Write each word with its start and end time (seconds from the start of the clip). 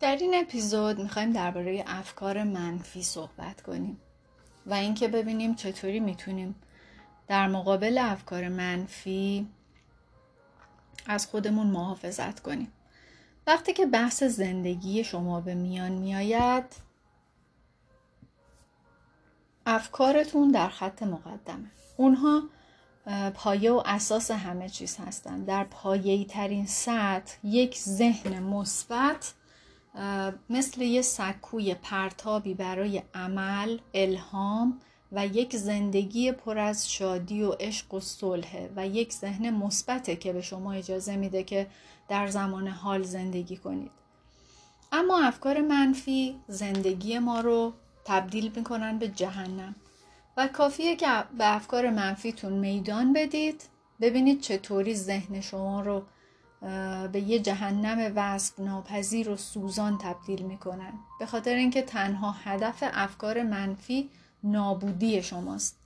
در 0.00 0.16
این 0.16 0.34
اپیزود 0.34 0.98
می‌خوایم 1.00 1.32
درباره 1.32 1.84
افکار 1.86 2.44
منفی 2.44 3.02
صحبت 3.02 3.60
کنیم 3.60 4.00
و 4.66 4.74
اینکه 4.74 5.08
ببینیم 5.08 5.54
چطوری 5.54 6.00
می‌تونیم 6.00 6.54
در 7.26 7.48
مقابل 7.48 7.98
افکار 7.98 8.48
منفی 8.48 9.48
از 11.06 11.26
خودمون 11.26 11.66
محافظت 11.66 12.40
کنیم. 12.40 12.72
وقتی 13.46 13.72
که 13.72 13.86
بحث 13.86 14.22
زندگی 14.22 15.04
شما 15.04 15.40
به 15.40 15.54
میان 15.54 15.92
میآید 15.92 16.64
افکارتون 19.66 20.50
در 20.50 20.68
خط 20.68 21.02
مقدمه. 21.02 21.70
اونها 21.96 22.42
پایه 23.34 23.72
و 23.72 23.82
اساس 23.86 24.30
همه 24.30 24.68
چیز 24.68 24.96
هستند 24.96 25.46
در 25.46 25.64
پایه‌ای 25.64 26.24
ترین 26.24 26.66
سطح 26.66 27.34
یک 27.44 27.78
ذهن 27.78 28.42
مثبت 28.42 29.34
مثل 30.50 30.82
یه 30.82 31.02
سکوی 31.02 31.74
پرتابی 31.74 32.54
برای 32.54 33.02
عمل، 33.14 33.78
الهام 33.94 34.80
و 35.12 35.26
یک 35.26 35.56
زندگی 35.56 36.32
پر 36.32 36.58
از 36.58 36.92
شادی 36.92 37.42
و 37.42 37.52
عشق 37.52 37.94
و 37.94 38.00
صلح 38.00 38.68
و 38.76 38.86
یک 38.86 39.12
ذهن 39.12 39.50
مثبته 39.50 40.16
که 40.16 40.32
به 40.32 40.42
شما 40.42 40.72
اجازه 40.72 41.16
میده 41.16 41.42
که 41.42 41.66
در 42.08 42.26
زمان 42.26 42.68
حال 42.68 43.02
زندگی 43.02 43.56
کنید. 43.56 43.90
اما 44.92 45.18
افکار 45.18 45.60
منفی 45.60 46.36
زندگی 46.48 47.18
ما 47.18 47.40
رو 47.40 47.72
تبدیل 48.04 48.52
می‌کنن 48.56 48.98
به 48.98 49.08
جهنم 49.08 49.74
و 50.36 50.48
کافیه 50.48 50.96
که 50.96 51.06
به 51.38 51.54
افکار 51.54 51.90
منفیتون 51.90 52.52
میدان 52.52 53.12
بدید 53.12 53.62
ببینید 54.00 54.40
چطوری 54.40 54.94
ذهن 54.94 55.40
شما 55.40 55.80
رو 55.80 56.02
به 57.12 57.20
یه 57.20 57.38
جهنم 57.38 58.12
وصف 58.16 58.60
ناپذیر 58.60 59.28
و 59.28 59.36
سوزان 59.36 59.98
تبدیل 59.98 60.42
می‌کنن. 60.42 60.92
به 61.18 61.26
خاطر 61.26 61.54
اینکه 61.54 61.82
تنها 61.82 62.30
هدف 62.44 62.84
افکار 62.92 63.42
منفی 63.42 64.10
نابودی 64.44 65.22
شماست. 65.22 65.76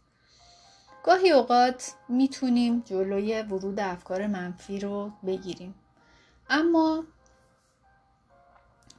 گاهی 1.05 1.31
اوقات 1.31 1.95
می‌تونیم 2.09 2.81
جلوی 2.81 3.42
ورود 3.42 3.81
افکار 3.81 4.27
منفی 4.27 4.81
رو 4.81 5.11
بگیریم. 5.27 5.75
اما 6.51 7.05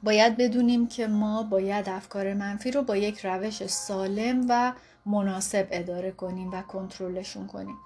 باید 0.02 0.36
بدونیم 0.36 0.86
که 0.86 1.06
ما 1.06 1.42
باید 1.42 1.88
افکار 1.88 2.34
منفی 2.34 2.70
رو 2.70 2.82
با 2.82 2.96
یک 2.96 3.26
روش 3.26 3.66
سالم 3.66 4.46
و 4.48 4.72
مناسب 5.06 5.68
اداره 5.70 6.10
کنیم 6.10 6.50
و 6.52 6.62
کنترلشون 6.62 7.46
کنیم. 7.46 7.76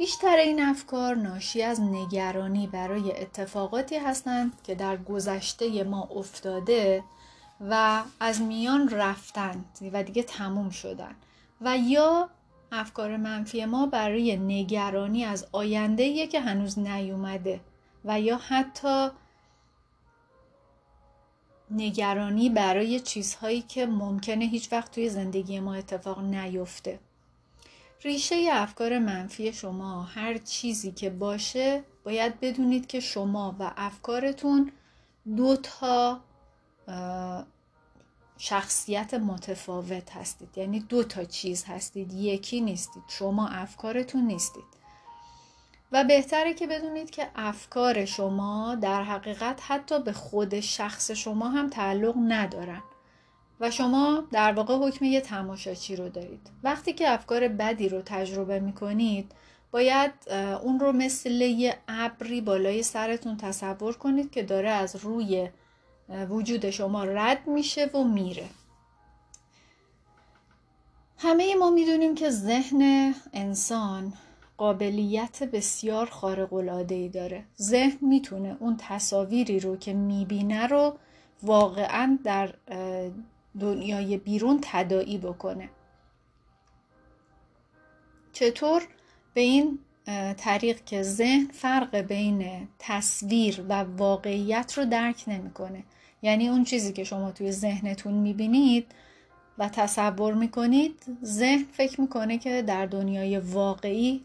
بیشتر 0.00 0.36
این 0.36 0.62
افکار 0.62 1.14
ناشی 1.14 1.62
از 1.62 1.80
نگرانی 1.80 2.66
برای 2.66 3.20
اتفاقاتی 3.20 3.96
هستند 3.96 4.62
که 4.62 4.74
در 4.74 4.96
گذشته 4.96 5.84
ما 5.84 6.08
افتاده 6.16 7.04
و 7.60 8.02
از 8.20 8.40
میان 8.40 8.88
رفتند 8.88 9.78
و 9.92 10.02
دیگه 10.02 10.22
تموم 10.22 10.70
شدن. 10.70 11.14
و 11.60 11.78
یا 11.78 12.30
افکار 12.72 13.16
منفی 13.16 13.64
ما 13.64 13.86
برای 13.86 14.36
نگرانی 14.36 15.24
از 15.24 15.46
آینده 15.52 16.26
که 16.26 16.40
هنوز 16.40 16.78
نیومده 16.78 17.60
و 18.04 18.20
یا 18.20 18.36
حتی 18.36 19.08
نگرانی 21.70 22.50
برای 22.50 23.00
چیزهایی 23.00 23.62
که 23.62 23.86
ممکنه 23.86 24.44
هیچ 24.44 24.72
وقت 24.72 24.94
توی 24.94 25.08
زندگی 25.08 25.60
ما 25.60 25.74
اتفاق 25.74 26.20
نیفته. 26.20 26.98
ریشه 28.04 28.48
افکار 28.52 28.98
منفی 28.98 29.52
شما 29.52 30.02
هر 30.02 30.38
چیزی 30.38 30.92
که 30.92 31.10
باشه 31.10 31.84
باید 32.04 32.40
بدونید 32.40 32.86
که 32.86 33.00
شما 33.00 33.56
و 33.58 33.72
افکارتون 33.76 34.72
دو 35.36 35.56
تا 35.56 36.20
شخصیت 38.38 39.14
متفاوت 39.14 40.16
هستید. 40.16 40.58
یعنی 40.58 40.80
دو 40.80 41.04
تا 41.04 41.24
چیز 41.24 41.64
هستید. 41.64 42.12
یکی 42.12 42.60
نیستید. 42.60 43.02
شما 43.08 43.48
افکارتون 43.48 44.26
نیستید. 44.26 44.64
و 45.92 46.04
بهتره 46.04 46.54
که 46.54 46.66
بدونید 46.66 47.10
که 47.10 47.28
افکار 47.36 48.04
شما 48.04 48.74
در 48.74 49.02
حقیقت 49.02 49.60
حتی 49.68 50.02
به 50.02 50.12
خود 50.12 50.60
شخص 50.60 51.10
شما 51.10 51.48
هم 51.48 51.68
تعلق 51.68 52.14
ندارن. 52.28 52.82
و 53.60 53.70
شما 53.70 54.24
در 54.32 54.52
واقع 54.52 54.74
حکم 54.74 55.04
یه 55.04 55.20
تماشاچی 55.20 55.96
رو 55.96 56.08
دارید. 56.08 56.50
وقتی 56.62 56.92
که 56.92 57.10
افکار 57.10 57.48
بدی 57.48 57.88
رو 57.88 58.02
تجربه 58.02 58.60
می 58.60 58.72
کنید 58.72 59.32
باید 59.70 60.12
اون 60.62 60.80
رو 60.80 60.92
مثل 60.92 61.30
یه 61.30 61.76
ابری 61.88 62.40
بالای 62.40 62.82
سرتون 62.82 63.36
تصور 63.36 63.96
کنید 63.96 64.30
که 64.30 64.42
داره 64.42 64.70
از 64.70 64.96
روی 64.96 65.48
وجود 66.28 66.70
شما 66.70 67.04
رد 67.04 67.46
میشه 67.46 67.86
و 67.86 68.04
میره. 68.04 68.46
همه 71.18 71.54
ما 71.54 71.70
می‌دونیم 71.70 72.14
که 72.14 72.30
ذهن 72.30 73.14
انسان 73.32 74.12
قابلیت 74.56 75.42
بسیار 75.42 76.06
خارق 76.06 76.52
ای 76.90 77.08
داره. 77.08 77.44
ذهن 77.60 77.98
می‌تونه 78.00 78.56
اون 78.60 78.76
تصاویری 78.78 79.60
رو 79.60 79.76
که 79.76 79.92
می‌بینه 79.92 80.66
رو 80.66 80.98
واقعا 81.42 82.18
در 82.24 82.54
دنیای 83.60 84.16
بیرون 84.16 84.58
تداعی 84.62 85.18
بکنه. 85.18 85.68
چطور؟ 88.32 88.82
به 89.34 89.40
این 89.40 89.78
طریق 90.36 90.84
که 90.84 91.02
ذهن 91.02 91.48
فرق 91.52 91.96
بین 91.96 92.68
تصویر 92.78 93.64
و 93.68 93.72
واقعیت 93.82 94.78
رو 94.78 94.84
درک 94.84 95.24
نمی‌کنه. 95.26 95.84
یعنی 96.22 96.48
اون 96.48 96.64
چیزی 96.64 96.92
که 96.92 97.04
شما 97.04 97.32
توی 97.32 97.52
ذهنتون 97.52 98.14
می‌بینید 98.14 98.86
و 99.58 99.68
تصور 99.68 100.34
می‌کنید 100.34 101.04
ذهن 101.24 101.64
فکر 101.72 102.00
می‌کنه 102.00 102.38
که 102.38 102.62
در 102.62 102.86
دنیای 102.86 103.38
واقعی 103.38 104.24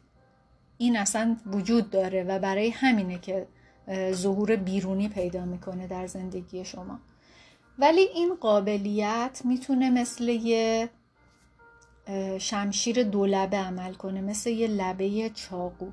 این 0.77 0.97
اصلا 0.97 1.37
وجود 1.45 1.89
داره 1.89 2.23
و 2.23 2.39
برای 2.39 2.69
همینه 2.69 3.19
که 3.19 3.47
ظهور 4.11 4.55
بیرونی 4.55 5.09
پیدا 5.09 5.45
می‌کنه 5.45 5.87
در 5.87 6.07
زندگی 6.07 6.65
شما. 6.65 6.99
ولی 7.79 8.01
این 8.01 8.35
قابلیت 8.35 9.41
می‌تونه 9.43 9.89
مثل 9.89 10.29
یه 10.29 10.89
شمشیر 12.39 13.03
دولبه 13.03 13.57
عمل 13.57 13.93
کنه 13.93 14.21
مثل 14.21 14.49
یه 14.49 14.67
لبه 14.67 15.29
چاقو. 15.29 15.91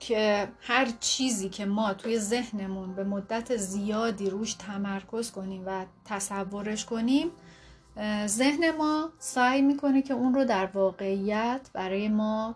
که 0.00 0.48
هر 0.60 0.88
چیزی 1.00 1.48
که 1.48 1.66
ما 1.66 1.94
توی 1.94 2.18
ذهنمون 2.18 2.94
به 2.94 3.04
مدت 3.04 3.56
زیادی 3.56 4.30
روش 4.30 4.54
تمرکز 4.54 5.30
کنیم 5.30 5.62
و 5.66 5.84
تصورش 6.04 6.84
کنیم 6.84 7.30
ذهن 8.26 8.70
ما 8.70 9.10
سعی 9.18 9.62
می‌کنه 9.62 10.02
که 10.02 10.14
اون 10.14 10.34
رو 10.34 10.44
در 10.44 10.66
واقعیت 10.66 11.70
برای 11.72 12.08
ما 12.08 12.54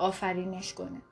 آفرینش 0.00 0.74
کنه. 0.74 1.02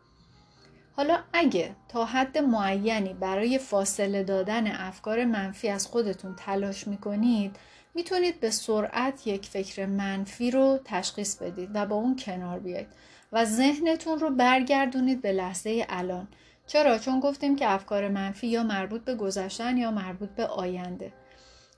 حالا 0.97 1.19
اگه 1.33 1.77
تا 1.89 2.05
حد 2.05 2.39
معینی 2.39 3.15
برای 3.15 3.59
فاصله 3.59 4.23
دادن 4.23 4.67
افکار 4.67 5.25
منفی 5.25 5.69
از 5.69 5.87
خودتون 5.87 6.35
تلاش 6.35 6.89
می‌کنید 6.89 7.57
می‌تونید 7.95 8.41
به 8.41 8.51
سرعت 8.51 9.27
یک 9.27 9.47
فکر 9.47 9.87
منفی 9.87 10.51
رو 10.51 10.79
تشخیص 10.85 11.43
بدید 11.43 11.71
و 11.75 11.87
با 11.87 11.97
اون 11.97 12.17
کنار 12.17 12.59
بیاید 12.59 12.87
و 13.33 13.45
ذهنتون 13.45 14.19
رو 14.19 14.31
برگردونید 14.31 15.23
به 15.23 15.33
لحظه 15.33 15.87
الان. 15.89 16.29
چرا؟ 16.67 16.99
چون 16.99 17.21
گفتیم 17.21 17.57
که 17.57 17.71
افکار 17.71 18.09
منفی 18.09 18.47
یا 18.47 18.63
مربوط 18.63 19.05
به 19.05 19.15
گذشتن 19.15 19.77
یا 19.77 19.91
مربوط 19.91 20.29
به 20.29 20.47
آینده. 20.47 21.13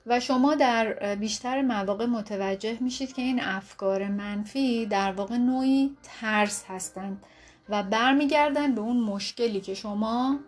و 0.05 0.19
شما 0.19 0.55
در 0.55 1.15
بیشتر 1.15 1.61
مواقع 1.61 2.05
متوجه 2.05 2.77
میشید 2.79 3.13
که 3.13 3.21
این 3.21 3.41
افکار 3.43 4.07
منفی 4.07 4.85
در 4.85 5.11
واقع 5.11 5.37
نوعی 5.37 5.97
ترس 6.03 6.65
هستند 6.67 7.23
و 7.69 7.83
برمیگردن 7.83 8.75
به 8.75 8.81
اون 8.81 8.99
مشکلی 8.99 9.61
که 9.61 9.73
شما 9.73 10.39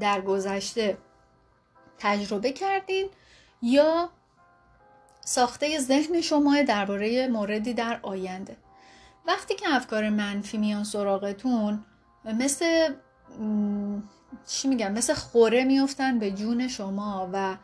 در 0.00 0.20
گذشته 0.20 0.98
تجربه 1.98 2.52
کردین 2.52 3.08
یا 3.62 4.10
ساخته 5.20 5.78
ذهن 5.78 6.20
شما 6.20 6.62
درباره 6.62 7.28
موردی 7.28 7.74
در 7.74 8.00
آینده. 8.02 8.56
وقتی 9.26 9.54
که 9.54 9.74
افکار 9.74 10.08
منفی 10.08 10.58
میان 10.58 10.84
سراغتون 10.84 11.84
مثل 12.24 12.94
چی 14.46 14.68
میگم 14.68 14.92
مثل 14.92 15.14
خوره 15.14 15.64
میفتن 15.64 16.18
به 16.18 16.30
جون 16.30 16.68
شما 16.68 17.30
و 17.32 17.56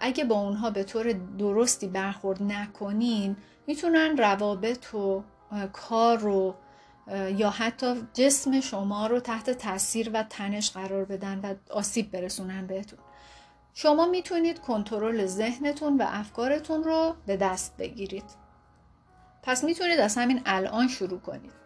اگه 0.00 0.24
با 0.24 0.40
اونها 0.40 0.70
به 0.70 0.84
طور 0.84 1.12
درستی 1.12 1.86
برخورد 1.86 2.42
نکنین 2.42 3.36
می‌تونن 3.66 4.16
روابط 4.16 4.94
و 4.94 5.24
کار 5.72 6.18
رو 6.18 6.54
یا 7.36 7.50
حتی 7.50 8.02
جسم 8.14 8.60
شما 8.60 9.06
رو 9.06 9.20
تحت 9.20 9.50
تاثیر 9.50 10.10
و 10.14 10.22
تنش 10.22 10.70
قرار 10.70 11.04
بدن 11.04 11.40
و 11.40 11.54
آسیب 11.70 12.10
برسونن 12.10 12.66
بهتون. 12.66 12.98
شما 13.74 14.06
می‌تونید 14.06 14.60
کنترل 14.60 15.26
ذهنتون 15.26 15.96
و 15.96 16.04
افکارتون 16.08 16.84
رو 16.84 17.14
به 17.26 17.36
دست 17.36 17.76
بگیرید. 17.76 18.24
پس 19.42 19.64
می‌تونید 19.64 20.00
از 20.00 20.16
همین 20.16 20.42
الان 20.46 20.88
شروع 20.88 21.20
کنید. 21.20 21.59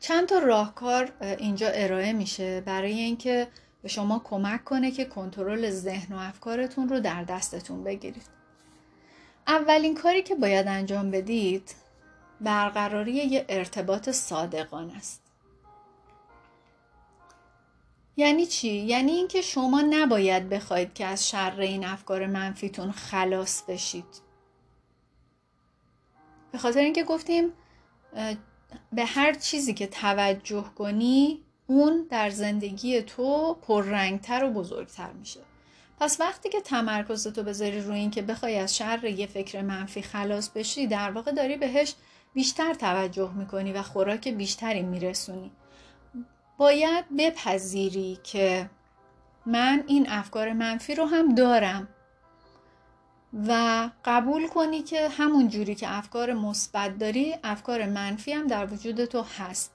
چند 0.00 0.28
تا 0.28 0.38
راهکار 0.38 1.12
اینجا 1.20 1.68
ارائه 1.68 2.12
میشه 2.12 2.60
برای 2.60 3.00
اینکه 3.00 3.48
به 3.82 3.88
شما 3.88 4.18
کمک 4.24 4.64
کنه 4.64 4.90
که 4.90 5.04
کنترل 5.04 5.70
ذهن 5.70 6.16
و 6.16 6.18
افکارتون 6.18 6.88
رو 6.88 7.00
در 7.00 7.24
دستتون 7.24 7.84
بگیرید. 7.84 8.40
اولین 9.46 9.94
کاری 9.94 10.22
که 10.22 10.34
باید 10.34 10.66
انجام 10.66 11.10
بدید 11.10 11.74
برقراری 12.40 13.12
یه 13.12 13.46
ارتباط 13.48 14.10
صادقان 14.10 14.90
است. 14.90 15.22
یعنی 18.16 18.46
چی؟ 18.46 18.72
یعنی 18.72 19.12
اینکه 19.12 19.42
شما 19.42 19.80
نباید 19.80 20.48
بخواید 20.48 20.94
که 20.94 21.06
از 21.06 21.28
شر 21.28 21.60
این 21.60 21.84
افکار 21.84 22.26
منفیتون 22.26 22.92
خلاص 22.92 23.62
بشید. 23.62 24.20
به 26.52 26.58
خاطر 26.58 26.80
اینکه 26.80 27.04
گفتیم 27.04 27.52
به 28.92 29.04
هر 29.04 29.32
چیزی 29.32 29.74
که 29.74 29.86
توجه 29.86 30.64
کنی 30.78 31.40
اون 31.66 32.06
در 32.10 32.30
زندگی 32.30 33.02
تو 33.02 33.54
پررنگتر 33.54 34.44
و 34.44 34.50
بزرگتر 34.50 35.12
میشه. 35.12 35.40
پس 36.00 36.20
وقتی 36.20 36.48
که 36.48 36.60
تمرکز 36.60 37.28
تو 37.28 37.42
بذاری 37.42 37.80
روی 37.80 37.96
این 37.96 38.10
که 38.10 38.22
بخوای 38.22 38.58
از 38.58 38.76
شر 38.76 39.04
یه 39.04 39.26
فکر 39.26 39.62
منفی 39.62 40.02
خلاص 40.02 40.48
بشی 40.48 40.86
در 40.86 41.10
واقع 41.10 41.32
داری 41.32 41.56
بهش 41.56 41.94
بیشتر 42.34 42.74
توجه 42.74 43.32
می‌کنی 43.34 43.72
و 43.72 43.82
خوراک 43.82 44.28
بیشتری 44.28 44.82
میرسونی. 44.82 45.50
باید 46.58 47.04
بپذیری 47.18 48.18
که 48.22 48.70
من 49.46 49.84
این 49.86 50.10
افکار 50.10 50.52
منفی 50.52 50.94
رو 50.94 51.04
هم 51.04 51.34
دارم. 51.34 51.88
و 53.48 53.88
قبول 54.04 54.48
کنی 54.48 54.82
که 54.82 55.08
همون 55.08 55.48
جوری 55.48 55.74
که 55.74 55.96
افکار 55.96 56.32
مثبت 56.32 56.98
داری 56.98 57.34
افکار 57.44 57.86
منفی 57.86 58.32
هم 58.32 58.46
در 58.46 58.72
وجود 58.72 59.04
تو 59.04 59.24
هست. 59.38 59.72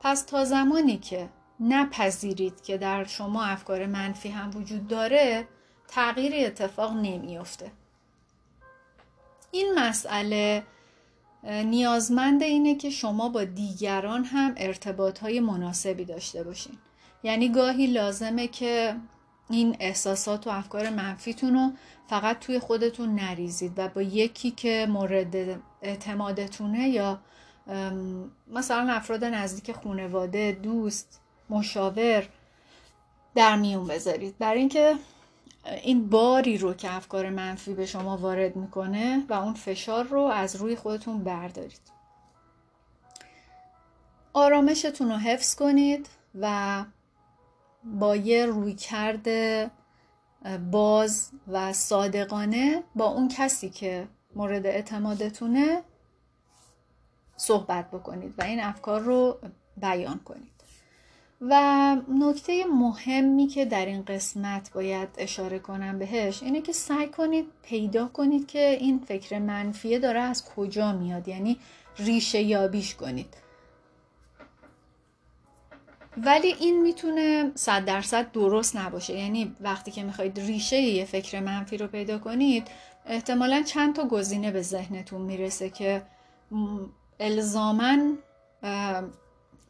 پس 0.00 0.22
تا 0.22 0.44
زمانی 0.44 0.98
که 0.98 1.28
نپذیرید 1.60 2.62
که 2.62 2.78
در 2.78 3.04
شما 3.04 3.44
افکار 3.44 3.86
منفی 3.86 4.28
هم 4.28 4.50
وجود 4.56 4.88
داره 4.88 5.48
تغییری 5.88 6.44
اتفاق 6.44 6.92
نمیافته. 6.92 7.70
این 9.50 9.74
مسئله 9.76 10.62
نیازمند 11.44 12.42
اینه 12.42 12.74
که 12.74 12.90
شما 12.90 13.28
با 13.28 13.44
دیگران 13.44 14.24
هم 14.24 14.54
ارتباط 14.56 15.18
های 15.18 15.40
مناسبی 15.40 16.04
داشته 16.04 16.42
باشین. 16.42 16.78
یعنی 17.22 17.48
گاهی 17.48 17.86
لازمه 17.86 18.48
که 18.48 18.96
این 19.50 19.76
احساسات 19.80 20.46
و 20.46 20.50
افکار 20.50 20.90
منفیتون 20.90 21.54
رو 21.54 21.72
فقط 22.08 22.38
توی 22.38 22.58
خودتون 22.58 23.14
نریزید 23.14 23.72
و 23.76 23.88
با 23.88 24.02
یکی 24.02 24.50
که 24.50 24.86
مورد 24.90 25.60
اعتمادتونه 25.82 26.88
یا 26.88 27.18
مثلا 28.48 28.92
افراد 28.92 29.24
نزدیک 29.24 29.72
خانواده 29.72 30.58
دوست 30.62 31.20
مشاور 31.50 32.28
در 33.34 33.56
میون 33.56 33.86
بذارید. 33.86 34.38
برای 34.38 34.58
اینکه 34.58 34.94
این 35.82 36.08
باری 36.08 36.58
رو 36.58 36.74
که 36.74 36.94
افکار 36.94 37.30
منفی 37.30 37.74
به 37.74 37.86
شما 37.86 38.16
وارد 38.16 38.56
می‌کنه 38.56 39.24
و 39.28 39.32
اون 39.32 39.54
فشار 39.54 40.04
رو 40.04 40.20
از 40.20 40.56
روی 40.56 40.76
خودتون 40.76 41.24
بردارید. 41.24 41.80
آرامشتون 44.32 45.08
رو 45.08 45.16
حفظ 45.16 45.54
کنید 45.54 46.08
و 46.40 46.84
با 47.94 48.16
یه 48.16 48.46
روی 48.46 48.74
کرده 48.74 49.70
باز 50.70 51.30
و 51.48 51.72
صادقانه 51.72 52.82
با 52.94 53.04
اون 53.04 53.28
کسی 53.28 53.70
که 53.70 54.08
مورد 54.34 54.66
اعتمادتونه 54.66 55.82
صحبت 57.36 57.90
بکنید 57.90 58.34
و 58.38 58.44
این 58.44 58.60
افکار 58.60 59.00
رو 59.00 59.38
بیان 59.76 60.18
کنید. 60.24 60.56
و 61.40 61.96
نکته 62.08 62.64
مهمی 62.64 63.46
که 63.46 63.64
در 63.64 63.86
این 63.86 64.02
قسمت 64.02 64.72
باید 64.72 65.08
اشاره 65.18 65.58
کنم 65.58 65.98
بهش 65.98 66.42
اینه 66.42 66.60
که 66.60 66.72
سعی 66.72 67.08
کنید 67.08 67.46
پیدا 67.62 68.08
کنید 68.08 68.46
که 68.46 68.76
این 68.80 68.98
فکر 68.98 69.38
منفیه 69.38 69.98
داره 69.98 70.20
از 70.20 70.44
کجا 70.44 70.92
میاد 70.92 71.28
یعنی 71.28 71.58
ریشه 71.98 72.42
یابیش 72.42 72.94
کنید. 72.94 73.45
ولی 76.16 76.54
این 76.60 76.82
می‌تونه 76.82 77.52
صد 77.54 77.84
درصد 77.84 78.32
درست 78.32 78.76
نباشه. 78.76 79.14
یعنی 79.18 79.54
وقتی 79.60 79.90
که 79.90 80.02
می‌خواید 80.02 80.40
ریشه 80.40 80.76
یه 80.76 81.04
فکر 81.04 81.40
منفی 81.40 81.76
رو 81.76 81.86
پیدا 81.86 82.18
کنید 82.18 82.68
احتمالا 83.06 83.62
چند 83.62 83.96
تا 83.96 84.04
گزینه 84.04 84.50
به 84.50 84.62
ذهنتون 84.62 85.20
می‌رسه 85.20 85.70
که 85.70 86.02
الزامن 87.20 88.18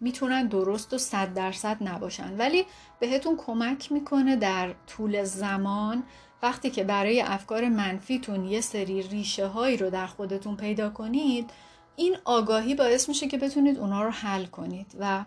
می‌تونن 0.01 0.47
درست 0.47 0.95
و 0.95 0.99
صد 0.99 1.35
درصد 1.35 1.77
نباشن. 1.81 2.37
ولی 2.39 2.65
بهتون 3.01 3.37
کمک 3.37 3.93
می‌کنه 3.93 4.37
در 4.37 4.75
طول 4.87 5.25
زمان 5.25 6.03
وقتی 6.43 6.71
که 6.71 6.85
برای 6.85 7.21
افکار 7.21 7.69
منفیتون 7.69 8.45
یه 8.45 8.61
سری 8.61 9.03
ریشه 9.03 9.47
هایی 9.47 9.77
رو 9.77 9.91
در 9.91 10.07
خودتون 10.07 10.57
پیدا 10.57 10.91
کنید 10.91 11.51
این 11.97 12.17
آگاهی 12.25 12.75
باعث 12.75 13.09
میشه 13.09 13.27
که 13.27 13.39
بتونید 13.39 13.79
اونا 13.79 14.03
رو 14.03 14.11
حل 14.11 14.45
کنید 14.47 14.97
و 15.01 15.25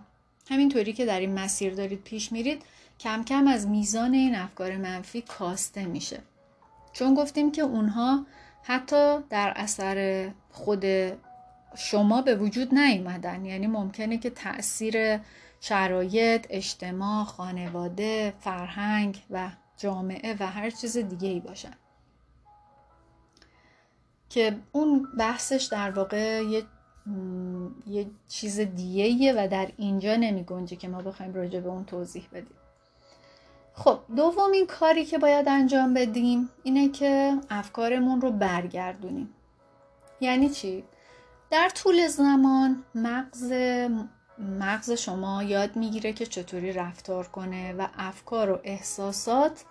همینطوری 0.49 0.93
که 0.93 1.05
در 1.05 1.19
این 1.19 1.39
مسیر 1.39 1.73
دارید 1.73 2.03
پیش 2.03 2.31
میرید 2.31 2.61
کم 2.99 3.23
کم 3.23 3.47
از 3.47 3.67
میزان 3.67 4.13
این 4.13 4.35
افکار 4.35 4.77
منفی 4.77 5.21
کاسته 5.21 5.85
میشه. 5.85 6.19
چون 6.93 7.13
گفتیم 7.13 7.51
که 7.51 7.61
اونها 7.61 8.25
حتی 8.63 9.19
در 9.29 9.53
اثر 9.55 10.29
خود 10.51 10.85
شما 11.77 12.21
به 12.21 12.35
وجود 12.35 12.73
نیومدن. 12.73 13.45
یعنی 13.45 13.67
ممکنه 13.67 14.17
که 14.17 14.29
تاثیر 14.29 15.19
شرایط، 15.61 16.47
اجتماع، 16.49 17.25
خانواده، 17.25 18.33
فرهنگ 18.39 19.23
و 19.29 19.49
جامعه 19.77 20.35
و 20.39 20.47
هر 20.47 20.69
چیز 20.69 20.97
دیگه 20.97 21.29
ای 21.29 21.39
باشن. 21.39 21.73
که 24.29 24.57
اون 24.71 25.07
بحثش 25.17 25.67
در 25.71 25.91
واقع 25.91 26.43
یه, 26.43 26.63
یه 27.88 28.07
چیز 28.27 28.59
دیگه 28.59 29.33
و 29.33 29.47
در 29.47 29.69
اینجا 29.77 30.15
نمی 30.15 30.44
گنجه 30.44 30.75
که 30.75 30.88
ما 30.88 31.01
بخوایم 31.01 31.33
راجع 31.33 31.59
به 31.59 31.69
اون 31.69 31.85
توضیح 31.85 32.27
بدیم. 32.33 32.56
خب 33.73 34.00
دومین 34.15 34.67
کاری 34.67 35.06
که 35.06 35.17
باید 35.17 35.47
انجام 35.47 35.94
بدیم 35.94 36.50
اینه 36.63 36.89
که 36.89 37.38
افکارمون 37.50 38.21
رو 38.21 38.31
برگردونیم. 38.31 39.29
یعنی 40.21 40.50
چی؟ 40.50 40.83
در 41.49 41.69
طول 41.69 42.07
زمان 42.07 42.83
مغز 42.95 43.51
مغز 44.59 44.92
شما 44.92 45.44
یاد 45.44 45.75
می‌گیره 45.75 46.13
که 46.13 46.25
چطوری 46.25 46.71
رفتار 46.71 47.28
کنه 47.28 47.73
و 47.73 47.87
افکار 47.97 48.51
و 48.51 48.59
احساسات 48.63 49.63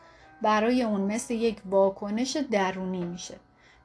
برای 0.42 0.82
اون 0.82 1.00
مثل 1.00 1.34
یک 1.34 1.62
واکنش 1.66 2.36
درونی 2.36 3.04
میشه. 3.04 3.34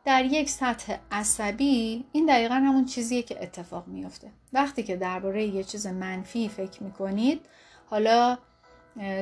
در 0.05 0.25
یک 0.25 0.49
سطح 0.49 0.97
عصبی 1.11 2.05
این 2.11 2.25
دقیقا 2.25 2.55
همون 2.55 2.85
چیزیه 2.85 3.23
که 3.23 3.43
اتفاق 3.43 3.87
میافته. 3.87 4.31
وقتی 4.53 4.83
که 4.83 4.95
درباره 4.95 5.45
یه 5.45 5.63
چیز 5.63 5.87
منفی 5.87 6.49
فکر 6.49 6.83
می‌کنید 6.83 7.45
حالا 7.89 8.37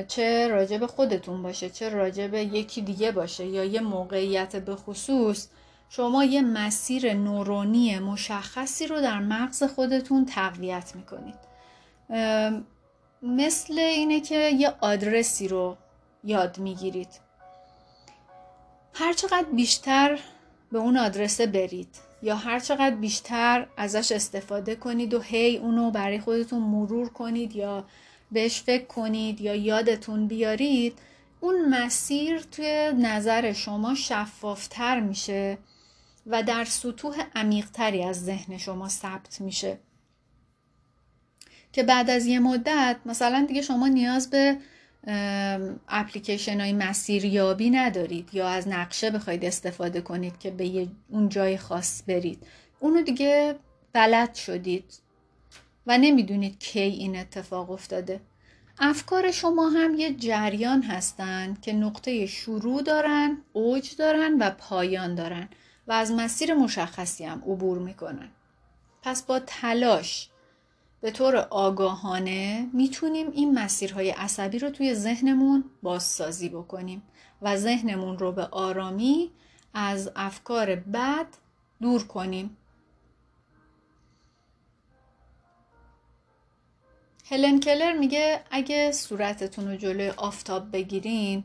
چه 0.08 0.48
راجب 0.48 0.86
خودتون 0.86 1.42
باشه 1.42 1.70
چه 1.70 1.88
راجب 1.88 2.34
یکی 2.34 2.82
دیگه 2.82 3.12
باشه 3.12 3.46
یا 3.46 3.64
یه 3.64 3.80
موقعیت 3.80 4.56
به 4.56 4.76
خصوص 4.76 5.48
شما 5.88 6.24
یه 6.24 6.42
مسیر 6.42 7.14
نورونی 7.14 7.98
مشخصی 7.98 8.86
رو 8.86 9.00
در 9.00 9.18
مغز 9.18 9.62
خودتون 9.62 10.24
تقویت 10.24 10.92
می‌کنید. 10.96 11.52
مثل 13.22 13.78
اینه 13.78 14.20
که 14.20 14.48
یه 14.48 14.74
آدرسی 14.80 15.48
رو 15.48 15.76
یاد 16.24 16.58
می‌گیرید. 16.58 17.20
هرچقدر 18.94 19.46
بیشتر 19.52 20.18
به 20.72 20.78
اون 20.78 20.96
آدرسه 20.96 21.46
برید. 21.46 21.96
یا 22.22 22.36
هرچقدر 22.36 22.96
بیشتر 22.96 23.66
ازش 23.76 24.12
استفاده 24.12 24.76
کنید 24.76 25.14
و 25.14 25.20
هی 25.20 25.56
اونو 25.56 25.90
برای 25.90 26.20
خودتون 26.20 26.62
مرور 26.62 27.08
کنید 27.08 27.56
یا 27.56 27.84
بهش 28.32 28.62
فکر 28.62 28.84
کنید 28.84 29.40
یا 29.40 29.54
یادتون 29.54 30.28
بیارید 30.28 30.98
اون 31.40 31.68
مسیر 31.68 32.38
توی 32.38 32.92
نظر 32.98 33.52
شما 33.52 33.94
شفافتر 33.94 35.00
میشه 35.00 35.58
و 36.26 36.42
در 36.42 36.64
سطوح 36.64 37.22
عمیقتری 37.34 38.02
از 38.02 38.24
ذهن 38.24 38.58
شما 38.58 38.88
ثبت 38.88 39.40
میشه. 39.40 39.78
که 41.72 41.82
بعد 41.82 42.10
از 42.10 42.26
یه 42.26 42.38
مدت 42.38 42.96
مثلا 43.06 43.44
دیگه 43.48 43.62
شما 43.62 43.88
نیاز 43.88 44.30
به 44.30 44.58
اپلیکیشن 45.88 46.60
های 46.60 46.72
مسیریابی 46.72 47.70
ندارید 47.70 48.28
یا 48.32 48.48
از 48.48 48.68
نقشه 48.68 49.10
بخواید 49.10 49.44
استفاده 49.44 50.00
کنید 50.00 50.38
که 50.38 50.50
به 50.50 50.88
اون 51.08 51.28
جای 51.28 51.56
خاص 51.56 52.02
برید. 52.06 52.46
اونو 52.80 53.02
دیگه 53.02 53.54
بلد 53.92 54.34
شدید 54.34 54.84
و 55.86 55.98
نمی‌دونید 55.98 56.58
کی 56.58 56.80
این 56.80 57.16
اتفاق 57.16 57.70
افتاده. 57.70 58.20
افکار 58.78 59.30
شما 59.30 59.68
هم 59.68 59.94
یه 59.94 60.14
جریان 60.14 60.82
هستن 60.82 61.56
که 61.62 61.72
نقطه 61.72 62.26
شروع 62.26 62.82
دارن، 62.82 63.38
اوج 63.52 63.96
دارن 63.96 64.38
و 64.38 64.50
پایان 64.50 65.14
دارن 65.14 65.48
و 65.86 65.92
از 65.92 66.12
مسیر 66.12 66.54
مشخصی 66.54 67.24
هم 67.24 67.38
عبور 67.38 67.78
می‌کنن. 67.78 68.28
پس 69.02 69.22
با 69.22 69.40
تلاش 69.46 70.28
به 71.02 71.10
طور 71.10 71.36
آگاهانه 71.36 72.68
می‌تونیم 72.72 73.30
این 73.30 73.58
مسیرهای 73.58 74.10
عصبی 74.10 74.58
رو 74.58 74.70
توی 74.70 74.94
ذهنمون 74.94 75.64
بازسازی 75.82 76.48
بکنیم 76.48 77.02
و 77.42 77.56
ذهنمون 77.56 78.18
رو 78.18 78.32
به 78.32 78.44
آرامی 78.44 79.30
از 79.74 80.10
افکار 80.16 80.74
بد 80.76 81.26
دور 81.80 82.06
کنیم. 82.06 82.56
هلن 87.24 87.60
کلر 87.60 87.92
میگه 87.92 88.44
اگه 88.50 88.92
صورتتون 88.92 89.68
رو 89.68 89.76
جلوی 89.76 90.08
آفتاب 90.08 90.72
بگیرین 90.72 91.44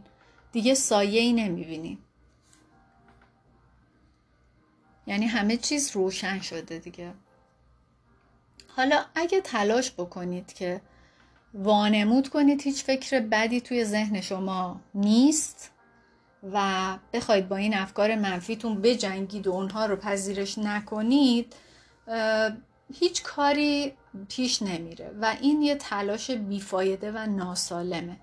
دیگه 0.52 0.74
سایه 0.74 1.22
ای 1.22 1.34
نمی‌بینین. 1.34 1.98
یعنی 5.08 5.26
همه 5.26 5.58
چیز 5.58 5.92
روشن 5.92 6.40
شده 6.40 6.80
دیگه. 6.80 7.14
حالا 8.78 9.06
اگه 9.16 9.42
تلاش 9.42 9.92
بکنید 9.92 10.54
که 10.54 10.82
وانمود 11.54 12.30
کنید 12.30 12.62
هیچ 12.62 12.84
فکر 12.84 13.20
بدی 13.20 13.62
توی 13.62 13.86
ذهن 13.86 14.22
شما 14.22 14.82
نیست 14.94 15.72
و 16.54 16.98
بخواید 17.14 17.50
با 17.50 17.56
این 17.56 17.74
افکار 17.74 18.16
منفیتون 18.16 18.82
بجنگید 18.82 19.48
و 19.48 19.52
اونها 19.52 19.86
رو 19.86 19.96
پذیرش 19.96 20.58
نکنید 20.58 21.56
هیچ 22.94 23.24
کاری 23.24 23.94
پیش 24.30 24.62
نمیره 24.62 25.12
و 25.22 25.36
این 25.42 25.62
یه 25.62 25.76
تلاش 25.76 26.32
بیفایده 26.32 27.12
و 27.12 27.18
ناسالمه. 27.18 28.18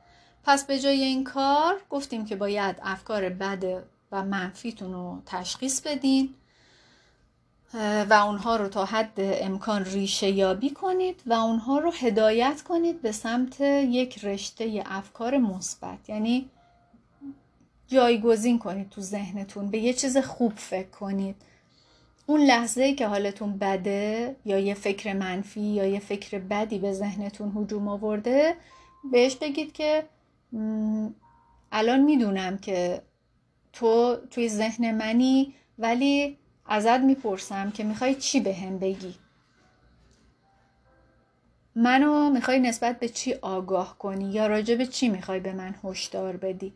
پس 0.45 0.65
به 0.65 0.79
جای 0.79 1.03
این 1.03 1.25
کار 1.25 1.81
گفتیم 1.91 2.25
که 2.25 2.37
باید 2.37 2.77
افکار 2.83 3.29
بد 3.29 3.85
و 4.13 4.25
منفیتون 4.25 4.93
رو 4.93 5.23
تشخیص 5.27 5.81
بدین. 5.81 6.35
و 8.11 8.13
اونها 8.13 8.57
رو 8.57 8.69
تا 8.69 8.85
حد 8.85 9.13
امکان 9.17 9.85
ریشه 9.85 10.31
یابی 10.31 10.71
کنید 10.71 11.23
و 11.27 11.33
اونها 11.33 11.79
رو 11.79 11.91
هدایت 11.91 12.63
کنید 12.63 13.03
به 13.03 13.13
سمت 13.13 13.61
یک 13.61 14.25
رشته 14.25 14.83
افکار 14.87 15.39
مثبت. 15.39 16.09
یعنی 16.09 16.51
جایگزین 17.89 18.59
کنید 18.59 18.91
تو 18.91 19.01
ذهنتون 19.01 19.71
به 19.71 19.79
یه 19.79 19.93
چیز 19.93 20.19
خوب 20.19 20.53
فکر 20.57 20.89
کنید. 20.89 21.37
اون 22.27 22.41
لحظه 22.41 22.95
که 22.95 23.07
حالتون 23.07 23.59
بده 23.59 24.37
یا 24.45 24.59
یه 24.59 24.75
فکر 24.75 25.13
منفی 25.13 25.61
یا 25.61 25.87
یه 25.87 26.01
فکر 26.01 26.39
بدی 26.39 26.79
به 26.79 26.93
ذهنتون 26.93 27.53
هجوم 27.57 27.89
آورده 27.89 28.57
بهش 29.13 29.37
بگید 29.37 29.73
که 29.73 30.05
الان 31.73 32.01
می‌دونم 32.01 32.59
که 32.59 33.03
تو 33.73 34.17
توی 34.31 34.49
ذهن 34.49 34.95
منی 34.95 35.55
ولی 35.79 36.39
ازت 36.67 37.01
می‌پرسم 37.01 37.71
که 37.71 37.85
می‌خوای 37.85 38.15
چی 38.15 38.41
به 38.41 38.55
هم 38.55 38.79
بگی؟ 38.79 39.15
منو 41.77 42.31
می‌خوای 42.31 42.61
نسبت 42.61 42.99
به 42.99 43.09
چی 43.09 43.35
آگاه 43.35 43.99
کنی 43.99 44.33
یا 44.33 44.47
راجع 44.47 44.75
به 44.75 44.87
چی 44.87 45.09
می‌خوای 45.09 45.41
به 45.41 45.53
من 45.53 45.75
هشدار 45.85 46.37
بدی؟ 46.37 46.73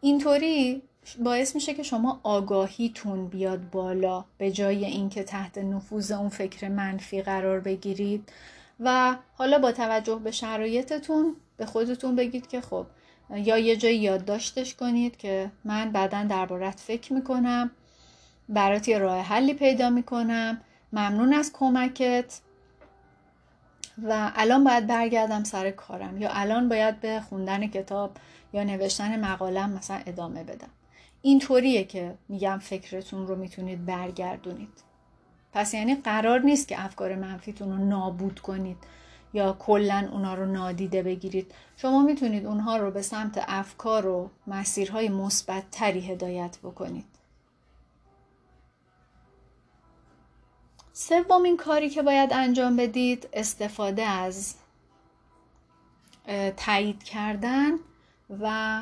اینطوری 0.00 0.82
باعث 1.18 1.54
میشه 1.54 1.74
که 1.74 1.82
شما 1.82 2.20
آگاهیتون 2.22 3.26
بیاد 3.26 3.70
بالا 3.70 4.24
به 4.38 4.50
جای 4.50 4.84
اینکه 4.84 5.22
تحت 5.22 5.58
نفوذ 5.58 6.12
اون 6.12 6.28
فکر 6.28 6.68
منفی 6.68 7.22
قرار 7.22 7.60
بگیرید 7.60 8.32
و 8.80 9.16
حالا 9.34 9.58
با 9.58 9.72
توجه 9.72 10.16
به 10.24 10.30
شرایطتون 10.30 11.36
به 11.56 11.66
خودتون 11.66 12.16
بگید 12.16 12.46
که 12.46 12.60
خب 12.60 12.86
یا 13.30 13.58
یه 13.58 13.76
جایی 13.76 13.98
یادداشتش 13.98 14.74
کنید 14.74 15.16
که 15.16 15.50
من 15.64 15.92
بعدا 15.92 16.24
دربارت 16.24 16.80
فکر 16.80 17.12
می‌کنم 17.12 17.70
برات 18.48 18.88
یه 18.88 18.98
راه 18.98 19.20
حلی 19.20 19.54
پیدا 19.54 19.90
می‌کنم. 19.90 20.60
ممنون 20.92 21.34
از 21.34 21.50
کمکت. 21.52 22.40
و 24.02 24.32
الان 24.36 24.64
باید 24.64 24.86
برگردم 24.86 25.44
سر 25.44 25.70
کارم. 25.70 26.18
یا 26.18 26.30
الان 26.32 26.68
باید 26.68 27.00
به 27.00 27.20
خوندن 27.28 27.66
کتاب 27.66 28.16
یا 28.52 28.64
نوشتن 28.64 29.20
مقالم 29.20 29.70
مثلا 29.70 30.00
ادامه 30.06 30.44
بدم. 30.44 30.68
اینطوریه 31.22 31.84
که 31.84 32.14
میگم 32.28 32.58
فکرتون 32.58 33.26
رو 33.26 33.36
می‌تونید 33.36 33.86
برگردونید. 33.86 34.82
پس 35.52 35.74
یعنی 35.74 35.94
قرار 35.94 36.40
نیست 36.40 36.68
که 36.68 36.84
افکار 36.84 37.14
منفیتون 37.14 37.70
رو 37.70 37.84
نابود 37.84 38.40
کنید 38.40 38.76
یا 39.34 39.52
کلا 39.52 40.08
اونا 40.12 40.34
رو 40.34 40.46
نادیده 40.46 41.02
بگیرید. 41.02 41.52
شما 41.76 42.02
می‌تونید 42.02 42.46
اونها 42.46 42.76
رو 42.76 42.90
به 42.90 43.02
سمت 43.02 43.44
افکار 43.48 44.06
و 44.06 44.30
مسیرهای 44.46 45.08
مثبت 45.08 45.62
تری 45.70 46.00
هدایت 46.00 46.58
بکنید. 46.62 47.15
سومین 50.98 51.56
کاری 51.56 51.90
که 51.90 52.02
باید 52.02 52.32
انجام 52.32 52.76
بدید 52.76 53.28
استفاده 53.32 54.02
از 54.02 54.54
تایید 56.56 57.02
کردن 57.02 57.72
و 58.40 58.80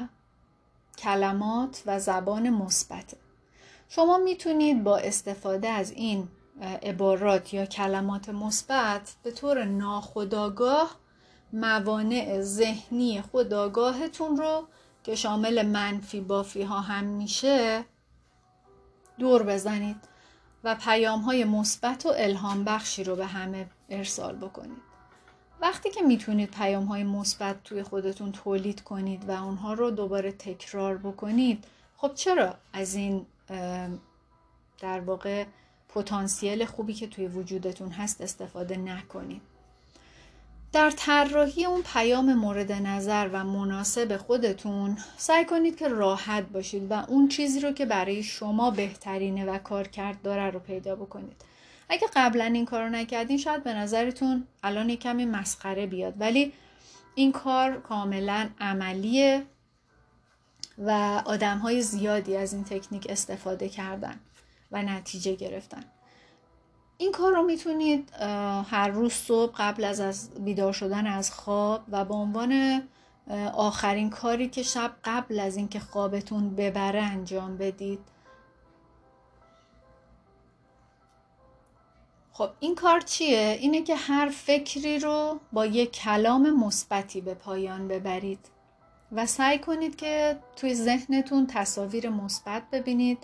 کلمات 0.98 1.82
و 1.86 1.98
زبان 2.00 2.50
مثبت. 2.50 3.16
شما 3.88 4.18
می‌تونید 4.18 4.84
با 4.84 4.96
استفاده 4.96 5.68
از 5.68 5.90
این 5.90 6.28
عبارات 6.82 7.54
یا 7.54 7.66
کلمات 7.66 8.28
مثبت 8.28 9.14
به 9.22 9.30
طور 9.30 9.64
ناخودآگاه 9.64 10.96
موانع 11.52 12.40
ذهنی 12.40 13.22
خودآگاهتون 13.22 14.36
رو 14.36 14.66
که 15.04 15.14
شامل 15.14 15.66
منفی 15.66 16.20
بافی 16.20 16.62
ها 16.62 16.80
هم 16.80 17.04
میشه 17.04 17.84
دور 19.18 19.42
بزنید. 19.42 20.13
و 20.64 20.74
پیام 20.74 21.20
های 21.20 21.44
مثبت 21.44 22.06
و 22.06 22.12
الهام 22.16 22.64
بخشی 22.64 23.04
رو 23.04 23.16
به 23.16 23.26
همه 23.26 23.66
ارسال 23.90 24.36
بکنید. 24.36 24.94
وقتی 25.60 25.90
که 25.90 26.02
می‌تونید 26.02 26.50
پیام 26.50 26.84
های 26.84 27.04
مثبت 27.04 27.64
توی 27.64 27.82
خودتون 27.82 28.32
تولید 28.32 28.80
کنید 28.80 29.28
و 29.28 29.30
اونها 29.30 29.72
رو 29.72 29.90
دوباره 29.90 30.32
تکرار 30.32 30.96
بکنید 30.98 31.64
خب 31.96 32.14
چرا 32.14 32.54
از 32.72 32.94
این 32.94 33.26
در 34.80 35.00
واقع 35.00 35.44
پتانسیل 35.88 36.64
خوبی 36.64 36.94
که 36.94 37.06
توی 37.06 37.26
وجودتون 37.26 37.90
هست 37.90 38.20
استفاده 38.20 38.76
نکنید؟ 38.76 39.42
در 40.74 40.90
طراحی 40.90 41.64
اون 41.64 41.82
پیام 41.82 42.34
مورد 42.34 42.72
نظر 42.72 43.28
و 43.32 43.44
مناسب 43.44 44.16
خودتون 44.16 44.98
سعی 45.16 45.44
کنید 45.44 45.76
که 45.76 45.88
راحت 45.88 46.44
باشید 46.44 46.90
و 46.90 46.94
اون 47.08 47.28
چیزی 47.28 47.60
رو 47.60 47.72
که 47.72 47.86
برای 47.86 48.22
شما 48.22 48.70
بهترینه 48.70 49.44
و 49.44 49.58
کار 49.58 49.88
کرد 49.88 50.22
داره 50.22 50.50
رو 50.50 50.58
پیدا 50.58 50.96
بکنید. 50.96 51.36
اگه 51.88 52.06
قبلا 52.16 52.44
این 52.44 52.64
کار 52.64 52.82
رو 52.82 52.88
نکردین 52.88 53.38
شاید 53.38 53.64
به 53.64 53.74
نظرتون 53.74 54.46
الان 54.62 54.90
یه 54.90 54.96
کمی 54.96 55.24
مسخره 55.24 55.86
بیاد 55.86 56.14
ولی 56.20 56.52
این 57.14 57.32
کار 57.32 57.80
کاملا 57.80 58.48
عملیه 58.60 59.42
و 60.78 60.90
آدم 61.24 61.58
های 61.58 61.82
زیادی 61.82 62.36
از 62.36 62.52
این 62.52 62.64
تکنیک 62.64 63.06
استفاده 63.10 63.68
کردن 63.68 64.20
و 64.72 64.82
نتیجه 64.82 65.34
گرفتن. 65.34 65.84
این 66.98 67.12
کار 67.12 67.32
رو 67.32 67.42
می‌تونید 67.42 68.10
هر 68.70 68.88
روز 68.88 69.12
صبح 69.12 69.52
قبل 69.56 69.84
از, 69.84 70.00
از 70.00 70.30
بیدار 70.30 70.72
شدن 70.72 71.06
از 71.06 71.30
خواب 71.30 71.82
و 71.90 72.04
به 72.04 72.14
عنوان 72.14 72.82
آخرین 73.54 74.10
کاری 74.10 74.48
که 74.48 74.62
شب 74.62 74.92
قبل 75.04 75.40
از 75.40 75.56
اینکه 75.56 75.80
خوابتون 75.80 76.54
ببره 76.54 77.02
انجام 77.02 77.56
بدید 77.56 77.98
خب 82.32 82.50
این 82.60 82.74
کار 82.74 83.00
چیه؟ 83.00 83.58
اینه 83.60 83.82
که 83.82 83.96
هر 83.96 84.28
فکری 84.28 84.98
رو 84.98 85.40
با 85.52 85.66
یک 85.66 85.92
کلام 85.92 86.64
مثبتی 86.64 87.20
به 87.20 87.34
پایان 87.34 87.88
ببرید 87.88 88.38
و 89.12 89.26
سعی 89.26 89.58
کنید 89.58 89.96
که 89.96 90.38
توی 90.56 90.74
ذهنتون 90.74 91.46
تصاویر 91.46 92.08
مثبت 92.08 92.62
ببینید 92.72 93.18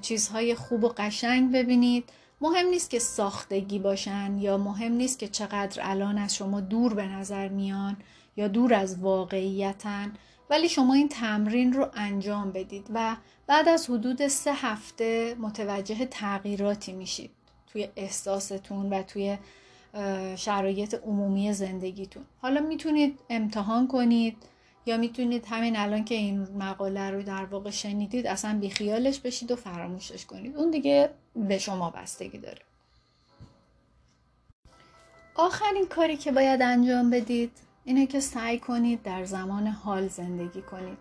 چیزهای 0.00 0.54
خوب 0.54 0.84
و 0.84 0.88
قشنگ 0.88 1.52
ببینید 1.52 2.10
مهم 2.40 2.66
نیست 2.66 2.90
که 2.90 2.98
ساختگی 2.98 3.78
باشن 3.78 4.38
یا 4.38 4.58
مهم 4.58 4.92
نیست 4.92 5.18
که 5.18 5.28
چقدر 5.28 5.80
الان 5.84 6.18
از 6.18 6.34
شما 6.34 6.60
دور 6.60 6.94
به 6.94 7.06
نظر 7.06 7.48
میان 7.48 7.96
یا 8.36 8.48
دور 8.48 8.74
از 8.74 8.98
واقعیتن 8.98 10.12
ولی 10.50 10.68
شما 10.68 10.94
این 10.94 11.08
تمرین 11.08 11.72
رو 11.72 11.88
انجام 11.94 12.52
بدید 12.52 12.86
و 12.94 13.16
بعد 13.46 13.68
از 13.68 13.90
حدود 13.90 14.28
سه 14.28 14.52
هفته 14.52 15.36
متوجه 15.40 16.06
تغییراتی 16.06 16.92
میشید 16.92 17.30
توی 17.66 17.88
احساستون 17.96 18.90
و 18.90 19.02
توی 19.02 19.38
شرایط 20.36 20.94
عمومی 20.94 21.52
زندگیتون. 21.52 22.24
حالا 22.42 22.60
می‌تونید 22.60 23.18
امتحان 23.30 23.88
کنید 23.88 24.36
یا 24.88 24.96
می‌تونید 24.96 25.46
همین 25.46 25.76
الان 25.76 26.04
که 26.04 26.14
این 26.14 26.48
مقاله 26.58 27.10
رو 27.10 27.22
در 27.22 27.44
واقع 27.44 27.70
شنیدید 27.70 28.26
اصلا 28.26 28.58
بیخیالش 28.58 29.20
بشید 29.20 29.50
و 29.50 29.56
فراموشش 29.56 30.26
کنید. 30.26 30.56
اون 30.56 30.70
دیگه 30.70 31.10
به 31.36 31.58
شما 31.58 31.90
بستگی 31.90 32.38
داره. 32.38 32.60
آخرین 35.34 35.86
کاری 35.86 36.16
که 36.16 36.32
باید 36.32 36.62
انجام 36.62 37.10
بدید 37.10 37.50
اینه 37.84 38.06
که 38.06 38.20
سعی 38.20 38.58
کنید 38.58 39.02
در 39.02 39.24
زمان 39.24 39.66
حال 39.66 40.08
زندگی 40.08 40.62
کنید. 40.62 40.98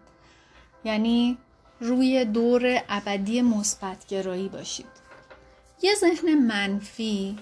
یعنی 0.86 1.38
روی 1.80 2.26
دور 2.26 2.84
ابدی 2.90 3.42
مثبتگرایی 3.42 4.50
باشید. 4.50 5.08
یه 5.82 5.96
ذهن 5.96 6.34
منفی 6.34 7.38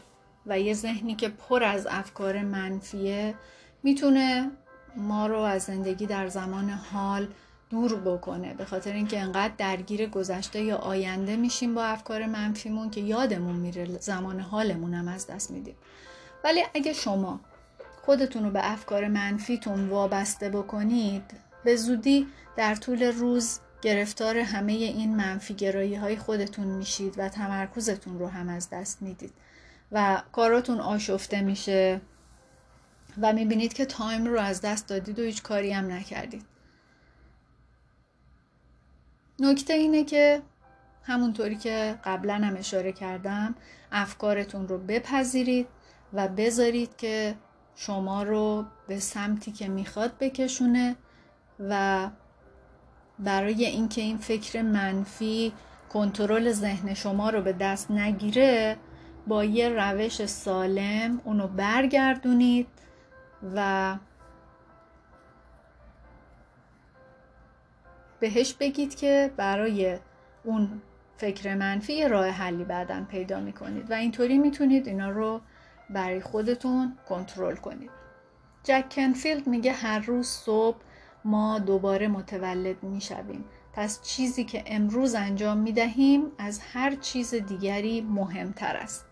و 0.45 0.59
یه 0.59 0.73
ذهنی 0.73 1.15
که 1.15 1.29
پر 1.29 1.63
از 1.63 1.87
افکار 1.89 2.41
منفیه 2.41 3.35
می‌تونه 3.83 4.51
ما 4.97 5.27
رو 5.27 5.39
از 5.39 5.63
زندگی 5.63 6.05
در 6.05 6.27
زمان 6.27 6.69
حال 6.69 7.27
دور 7.69 7.95
بکنه. 7.95 8.53
به 8.53 8.65
خاطر 8.65 8.93
اینکه 8.93 9.19
انقدر 9.19 9.53
درگیر 9.57 10.09
گذشته 10.09 10.61
یا 10.61 10.77
آینده 10.77 11.35
میشیم 11.35 11.75
با 11.75 11.83
افکار 11.83 12.25
منفیمون 12.25 12.89
که 12.89 13.01
یادمون 13.01 13.55
میره 13.55 13.85
زمان 13.99 14.39
حالمون 14.39 14.93
هم 14.93 15.07
از 15.07 15.27
دست 15.27 15.51
میدیم. 15.51 15.75
ولی 16.43 16.63
اگه 16.73 16.93
شما 16.93 17.39
خودتون 18.05 18.43
رو 18.43 18.51
به 18.51 18.71
افکار 18.71 19.07
منفیتون 19.07 19.89
وابسته 19.89 20.49
بکنید 20.49 21.23
به 21.63 21.75
زودی 21.75 22.27
در 22.57 22.75
طول 22.75 23.03
روز 23.03 23.59
گرفتار 23.81 24.37
همه 24.37 24.73
این 24.73 25.15
منفی 25.15 25.53
گرایی 25.53 25.95
های 25.95 26.17
خودتون 26.17 26.67
میشید 26.67 27.13
و 27.17 27.29
تمرکزتون 27.29 28.19
رو 28.19 28.27
هم 28.27 28.49
از 28.49 28.69
دست 28.69 29.01
می‌دید 29.01 29.33
و 29.91 30.21
کاراتون 30.31 30.79
آشفته 30.79 31.41
میشه. 31.41 32.01
و 33.21 33.33
می‌بینید 33.33 33.73
که 33.73 33.85
تایم 33.85 34.25
رو 34.25 34.39
از 34.39 34.61
دست 34.61 34.87
دادید 34.87 35.19
و 35.19 35.23
هیچ 35.23 35.43
کاری 35.43 35.71
هم 35.71 35.91
نکردید. 35.91 36.45
نکته 39.39 39.73
اینه 39.73 40.03
که 40.03 40.41
همونطوری 41.03 41.55
که 41.55 41.99
قبلا 42.03 42.33
هم 42.33 42.57
اشاره 42.57 42.91
کردم 42.91 43.55
افکارتون 43.91 44.67
رو 44.67 44.77
بپذیرید 44.77 45.67
و 46.13 46.27
بذارید 46.27 46.97
که 46.97 47.35
شما 47.75 48.23
رو 48.23 48.65
به 48.87 48.99
سمتی 48.99 49.51
که 49.51 49.67
می‌خواد 49.67 50.17
بکشونه 50.19 50.95
و 51.59 52.09
برای 53.19 53.65
اینکه 53.65 54.01
این 54.01 54.17
فکر 54.17 54.61
منفی 54.61 55.53
کنترل 55.89 56.51
ذهن 56.51 56.93
شما 56.93 57.29
رو 57.29 57.41
به 57.41 57.53
دست 57.53 57.91
نگیره 57.91 58.77
با 59.27 59.43
یه 59.43 59.69
روش 59.69 60.25
سالم 60.25 61.21
اونو 61.23 61.47
برگردونید 61.47 62.67
و 63.55 63.97
بهش 68.19 68.53
بگید 68.53 68.95
که 68.95 69.31
برای 69.37 69.97
اون 70.43 70.81
فکر 71.17 71.55
منفی 71.55 72.07
راه 72.07 72.27
حلی 72.27 72.63
بعدا 72.63 73.05
پیدا 73.09 73.39
می‌کنید. 73.39 73.91
و 73.91 73.93
اینطوری 73.93 74.37
می‌تونید 74.37 74.87
اینا 74.87 75.09
رو 75.09 75.41
برای 75.89 76.21
خودتون 76.21 76.97
کنترل 77.09 77.55
کنید. 77.55 77.91
جک 78.63 78.85
کنفیلد 78.91 79.47
میگه 79.47 79.71
هر 79.71 79.99
روز 79.99 80.27
صبح 80.27 80.77
ما 81.25 81.59
دوباره 81.59 82.07
متولد 82.07 82.83
می‌شویم. 82.83 83.45
پس 83.73 84.01
چیزی 84.01 84.43
که 84.43 84.63
امروز 84.65 85.15
انجام 85.15 85.57
می‌دهیم 85.57 86.31
از 86.37 86.59
هر 86.73 86.95
چیز 86.95 87.35
دیگری 87.35 88.01
مهمتر 88.01 88.75
است. 88.75 89.04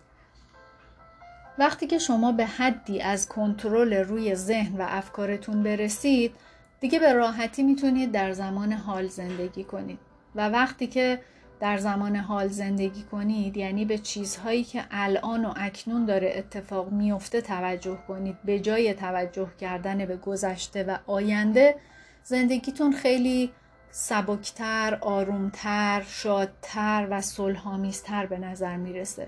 وقتی 1.57 1.87
که 1.87 1.97
شما 1.97 2.31
به 2.31 2.45
حدی 2.45 3.01
از 3.01 3.27
کنترل 3.27 3.93
روی 3.93 4.35
ذهن 4.35 4.77
و 4.77 4.85
افکارتون 4.89 5.63
برسید 5.63 6.35
دیگه 6.79 6.99
به 6.99 7.13
راحتی 7.13 7.63
می‌تونید 7.63 8.11
در 8.11 8.31
زمان 8.31 8.71
حال 8.71 9.07
زندگی 9.07 9.63
کنید. 9.63 9.99
و 10.35 10.49
وقتی 10.49 10.87
که 10.87 11.19
در 11.59 11.77
زمان 11.77 12.15
حال 12.15 12.47
زندگی 12.47 13.03
کنید 13.03 13.57
یعنی 13.57 13.85
به 13.85 13.97
چیزهایی 13.97 14.63
که 14.63 14.83
الان 14.91 15.45
و 15.45 15.53
اکنون 15.57 16.05
داره 16.05 16.33
اتفاق 16.35 16.91
میفته 16.91 17.41
توجه 17.41 17.97
کنید. 18.07 18.37
به 18.45 18.59
جای 18.59 18.93
توجه 18.93 19.47
کردن 19.59 20.05
به 20.05 20.17
گذشته 20.17 20.83
و 20.83 20.97
آینده 21.07 21.75
زندگیتون 22.23 22.91
خیلی 22.91 23.51
سبکتر، 23.91 24.97
آرومتر، 25.01 26.03
شادتر 26.07 27.07
و 27.09 27.21
صلحآمیزتر 27.21 28.25
به 28.25 28.37
نظر 28.37 28.77
می‌رسه. 28.77 29.27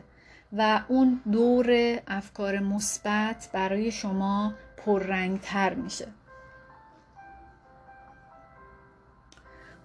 و 0.53 0.81
اون 0.87 1.21
دور 1.31 1.99
افکار 2.07 2.59
مثبت 2.59 3.49
برای 3.53 3.91
شما 3.91 4.53
پررنگتر 4.77 5.73
میشه. 5.73 6.08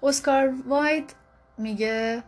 اسکار 0.03 0.55
واید 0.69 1.15
میگه 1.59 2.23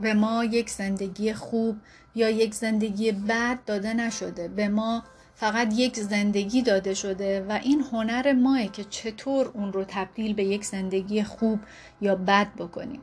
به 0.00 0.14
ما 0.14 0.44
یک 0.44 0.70
زندگی 0.70 1.32
خوب 1.32 1.76
یا 2.14 2.30
یک 2.30 2.54
زندگی 2.54 3.12
بد 3.12 3.58
داده 3.66 3.94
نشده. 3.94 4.48
به 4.48 4.68
ما 4.68 5.02
فقط 5.34 5.68
یک 5.72 5.96
زندگی 6.00 6.62
داده 6.62 6.94
شده 6.94 7.46
و 7.48 7.52
این 7.62 7.84
هنر 7.92 8.32
ماه 8.32 8.66
که 8.66 8.84
چطور 8.84 9.50
اون 9.54 9.72
رو 9.72 9.84
تبدیل 9.88 10.34
به 10.34 10.44
یک 10.44 10.64
زندگی 10.64 11.22
خوب 11.22 11.60
یا 12.00 12.16
بد 12.16 12.54
بکنیم. 12.54 13.00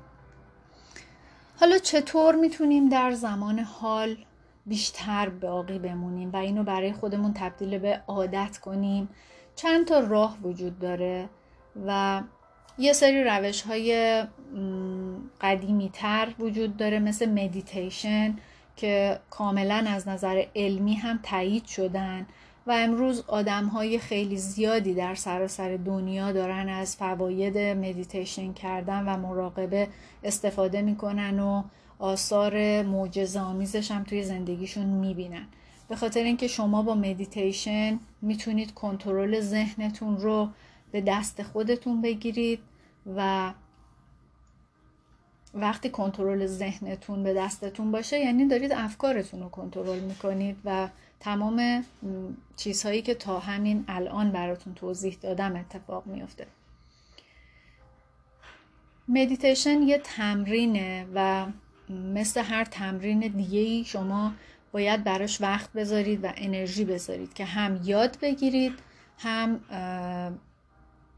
حالا 1.62 1.78
چطور 1.78 2.36
می‌تونیم 2.36 2.90
در 2.90 3.12
زمان 3.12 3.60
حال 3.60 4.16
بیشتر 4.66 5.30
باقی 5.30 5.80
بمونیم 5.80 6.32
و 6.32 6.38
اینو 6.38 6.64
برای 6.64 6.94
خودمون 6.94 7.34
تبدیل 7.34 7.78
به 7.78 8.02
عادت 8.08 8.58
کنیم؟ 8.58 9.10
چند 9.56 9.88
تا 9.88 10.00
راه 10.00 10.38
وجود 10.44 10.80
داره 10.80 11.30
و 11.88 12.22
یه 12.78 12.94
سری 12.94 13.24
روش 13.24 13.62
های 13.62 14.24
قدیمی 15.42 15.90
تر 15.94 16.34
وجود 16.40 16.78
داره 16.78 17.00
مثل 17.00 17.30
مدیتیشن 17.30 18.36
که 18.76 19.20
کاملا 19.30 19.86
از 19.88 20.08
نظر 20.08 20.46
علمی 20.56 20.94
هم 20.94 21.20
تایید 21.24 21.66
شدن. 21.66 22.28
و 22.68 22.72
امروز 22.72 23.24
آدم 23.28 23.66
های 23.66 24.00
خیلی 24.00 24.38
زیادی 24.38 24.94
در 24.94 25.16
سراسر 25.16 25.78
دنیا 25.78 26.32
دارن 26.32 26.70
از 26.70 26.96
فواید 26.96 27.58
مدیتیشن 27.58 28.54
کردن 28.54 29.06
و 29.06 29.18
مراقبه 29.18 29.88
استفاده 30.24 30.82
می‌کنن 30.82 31.40
و 31.40 31.64
آثار 32.00 32.84
معجزه 32.84 33.40
آمیزش 33.40 33.92
هم 33.92 34.04
توی 34.04 34.24
زندگیشون 34.24 34.86
می‌بینن. 34.86 35.48
به 35.90 35.96
خاطر 35.96 36.24
اینکه 36.24 36.48
شما 36.48 36.82
با 36.82 36.96
مدیتیشن 36.96 38.00
می‌تونید 38.22 38.74
کنترل 38.74 39.40
ذهنتون 39.40 40.18
رو 40.18 40.50
به 40.92 41.02
دست 41.02 41.44
خودتون 41.44 42.02
بگیرید 42.02 42.60
و 43.16 43.54
وقتی 45.54 45.90
کنترل 45.90 46.46
ذهنتون 46.46 47.24
به 47.24 47.34
دستتون 47.34 47.92
باشه 47.92 48.20
یعنی 48.20 48.48
دارید 48.48 48.74
افکارتون 48.74 49.40
رو 49.40 49.50
کنترل 49.50 50.00
می‌کنید 50.00 50.58
و 50.66 50.88
تمام 51.22 51.86
چیزهایی 52.56 53.02
که 53.02 53.16
تا 53.16 53.40
همین 53.40 53.86
الان 53.88 54.32
براتون 54.32 54.74
توضیح 54.74 55.18
دادم 55.22 55.56
اتفاق 55.56 56.06
میفته 56.06 56.48
مدیتیشن 59.08 59.82
یه 59.82 59.98
تمرینه 59.98 61.06
و 61.16 61.46
مثل 61.90 62.42
هر 62.42 62.66
تمرین 62.66 63.20
دیگه 63.20 63.84
شما 63.84 64.34
باید 64.72 65.04
براش 65.04 65.42
وقت 65.42 65.74
بذارید 65.74 66.24
و 66.24 66.32
انرژی 66.36 66.86
بذارید 66.86 67.34
که 67.34 67.46
هم 67.46 67.80
یاد 67.84 68.18
بگیرید 68.22 68.74
هم 69.20 69.60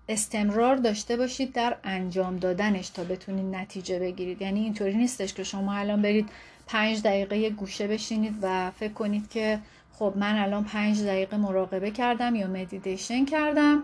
استمرار 0.09 0.75
داشته 0.75 1.17
باشید 1.17 1.53
در 1.53 1.77
انجام 1.83 2.37
دادنش 2.37 2.89
تا 2.89 3.03
بتونید 3.03 3.55
نتیجه 3.55 3.99
بگیرید. 3.99 4.41
یعنی 4.41 4.59
اینطوری 4.59 4.97
نیستش 4.97 5.33
که 5.33 5.43
شما 5.43 5.73
الان 5.73 6.01
برید 6.01 6.29
پنج 6.67 7.01
دقیقه 7.01 7.49
گوشه 7.49 7.87
بشینید 7.87 8.35
و 8.41 8.71
فکر 8.71 8.93
کنید 8.93 9.29
که 9.29 9.59
خب 9.99 10.13
من 10.15 10.37
الان 10.37 10.63
پنج 10.63 11.03
دقیقه 11.03 11.37
مراقبه 11.37 11.91
کردم 11.91 12.35
یا 12.35 12.47
مدیتیشن 12.47 13.25
کردم 13.25 13.83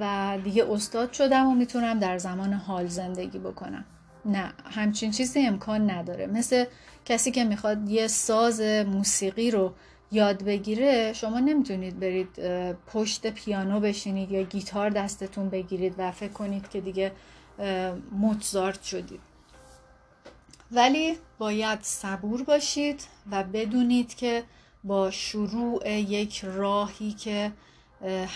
و 0.00 0.38
دیگه 0.44 0.72
استاد 0.72 1.12
شدم 1.12 1.46
و 1.46 1.54
می‌تونم 1.54 1.98
در 1.98 2.18
زمان 2.18 2.52
حال 2.52 2.86
زندگی 2.86 3.38
بکنم. 3.38 3.84
نه 4.24 4.52
همچین 4.64 5.10
چیزی 5.10 5.46
امکان 5.46 5.90
نداره. 5.90 6.26
مثل 6.26 6.64
کسی 7.04 7.30
که 7.30 7.44
می‌خواد 7.44 7.88
یه 7.88 8.06
ساز 8.06 8.60
موسیقی 8.60 9.50
رو 9.50 9.74
یاد 10.12 10.42
بگیره 10.42 11.12
شما 11.12 11.40
نمی‌تونید 11.40 12.00
برید 12.00 12.40
پشت 12.86 13.26
پیانو 13.26 13.80
بشینید 13.80 14.30
یا 14.30 14.42
گیتار 14.42 14.90
دستتون 14.90 15.48
بگیرید 15.48 15.94
و 15.98 16.10
فکر 16.10 16.32
کنید 16.32 16.68
که 16.68 16.80
دیگه 16.80 17.12
موتزارت 18.12 18.82
شدید. 18.82 19.20
ولی 20.72 21.16
باید 21.38 21.78
صبور 21.82 22.42
باشید 22.42 23.04
و 23.30 23.44
بدونید 23.44 24.14
که 24.14 24.42
با 24.84 25.10
شروع 25.10 25.90
یک 25.90 26.40
راهی 26.44 27.12
که 27.12 27.52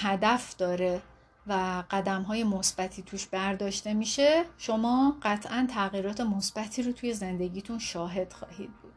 هدف 0.02 0.56
داره 0.56 1.02
و 1.46 1.84
قدم 1.90 2.22
های 2.22 2.44
مثبتی 2.44 3.02
توش 3.02 3.26
برداشته 3.26 3.94
میشه 3.94 4.44
شما 4.58 5.16
قطعا 5.22 5.66
تغییرات 5.70 6.20
مثبتی 6.20 6.82
رو 6.82 6.92
توی 6.92 7.14
زندگیتون 7.14 7.78
شاهد 7.78 8.32
خواهید 8.32 8.70
بود. 8.82 8.92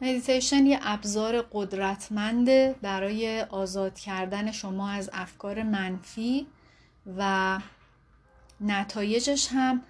مدیتیشن 0.00 0.66
یه 0.66 0.78
ابزار 0.82 1.42
قدرتمنده 1.52 2.74
برای 2.82 3.42
آزاد 3.42 3.98
کردن 3.98 4.52
شما 4.52 4.90
از 4.90 5.10
افکار 5.12 5.62
منفی 5.62 6.46
و 7.16 7.58
نتایجش 8.60 9.48
هم 9.52 9.82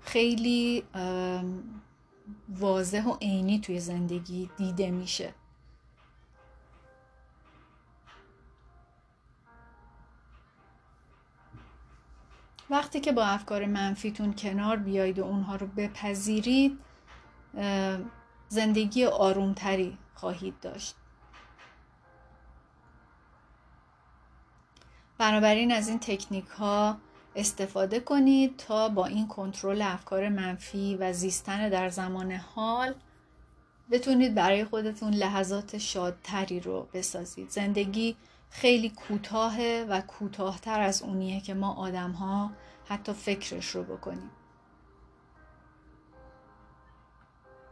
خیلی 0.00 0.84
واضح 2.48 3.04
و 3.04 3.16
عینی 3.22 3.60
توی 3.60 3.80
زندگی 3.80 4.50
دیده 4.56 4.90
میشه. 4.90 5.34
وقتی 12.70 13.00
که 13.00 13.12
با 13.12 13.24
افکار 13.24 13.66
منفیتون 13.66 14.34
کنار 14.34 14.76
بیایید 14.76 15.18
و 15.18 15.24
اونها 15.24 15.56
رو 15.56 15.66
بپذیرید 15.66 16.78
زندگی 18.48 19.04
آرومتری 19.04 19.98
خواهید 20.14 20.60
داشت. 20.60 20.96
بنابراین 25.18 25.72
از 25.72 25.88
این 25.88 25.98
تکنیک 25.98 26.46
ها 26.46 26.96
استفاده 27.36 28.00
کنید 28.00 28.56
تا 28.56 28.88
با 28.88 29.06
این 29.06 29.28
کنترل 29.28 29.82
افکار 29.82 30.28
منفی 30.28 30.96
و 31.00 31.12
زیستن 31.12 31.68
در 31.68 31.88
زمان 31.88 32.32
حال 32.32 32.94
بتونید 33.90 34.34
برای 34.34 34.64
خودتون 34.64 35.14
لحظات 35.14 35.78
شادتری 35.78 36.60
رو 36.60 36.88
بسازید. 36.94 37.50
زندگی 37.50 38.16
خیلی 38.50 38.90
کوتاهه 38.90 39.86
و 39.88 40.00
کوتاهتر 40.00 40.80
از 40.80 41.02
اونیه 41.02 41.40
که 41.40 41.54
ما 41.54 41.74
آدم 41.74 42.10
ها 42.10 42.50
حتی 42.88 43.12
فکرش 43.12 43.66
رو 43.66 43.82
بکنیم. 43.82 44.30